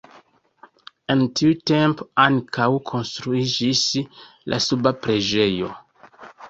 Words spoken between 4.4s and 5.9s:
la suba preĝejo.